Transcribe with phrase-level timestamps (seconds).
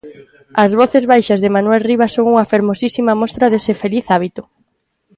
[0.63, 4.41] As voces baixas de Manuel Rivas son unha fermosísima mostra dese feliz hábito.